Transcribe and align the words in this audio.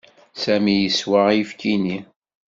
Sami 0.43 0.73
yeswa 0.77 1.19
ayefki-nni. 1.29 1.97